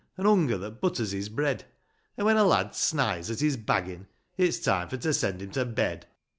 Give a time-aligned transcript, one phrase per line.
[0.17, 1.63] An' hunger that butters his bread;
[2.17, 5.63] An' when a lad snighs^ at his baggin', It's time for to send him to
[5.63, 6.07] bed.